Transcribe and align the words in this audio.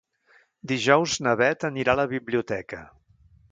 Dijous 0.71 1.17
na 1.27 1.35
Bet 1.43 1.67
anirà 1.71 1.95
a 1.95 2.01
la 2.01 2.09
biblioteca. 2.17 2.83